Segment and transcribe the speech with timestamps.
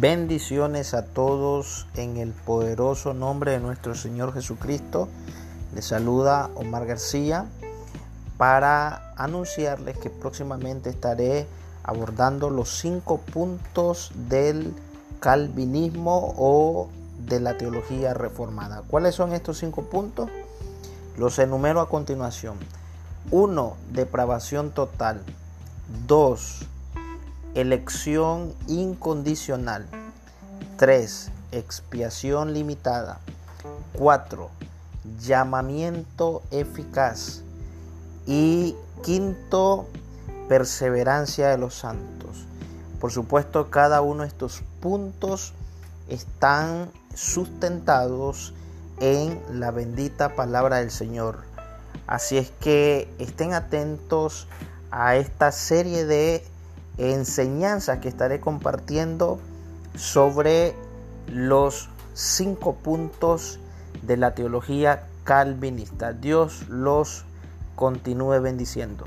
[0.00, 5.08] Bendiciones a todos en el poderoso nombre de nuestro Señor Jesucristo.
[5.72, 7.46] Les saluda Omar García
[8.36, 11.46] para anunciarles que próximamente estaré
[11.84, 14.74] abordando los cinco puntos del
[15.20, 16.88] calvinismo o
[17.28, 18.82] de la teología reformada.
[18.88, 20.28] ¿Cuáles son estos cinco puntos?
[21.16, 22.56] Los enumero a continuación.
[23.30, 23.76] 1.
[23.92, 25.22] Depravación total.
[26.08, 26.66] 2
[27.54, 29.86] Elección incondicional.
[30.76, 31.30] 3.
[31.52, 33.20] Expiación limitada.
[33.92, 34.50] 4.
[35.20, 37.42] Llamamiento eficaz.
[38.26, 39.86] Y quinto,
[40.48, 42.44] perseverancia de los santos.
[42.98, 45.52] Por supuesto, cada uno de estos puntos
[46.08, 48.52] están sustentados
[48.98, 51.44] en la bendita palabra del Señor.
[52.08, 54.48] Así es que estén atentos
[54.90, 56.44] a esta serie de
[56.98, 59.38] enseñanzas que estaré compartiendo
[59.96, 60.74] sobre
[61.28, 63.58] los cinco puntos
[64.02, 66.12] de la teología calvinista.
[66.12, 67.24] Dios los
[67.74, 69.06] continúe bendiciendo.